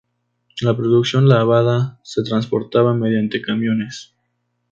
La 0.61 0.75
producción 0.75 1.29
lavada 1.29 1.99
se 2.01 2.23
transportaba 2.23 2.95
mediante 2.95 3.39
camiones. 3.39 4.15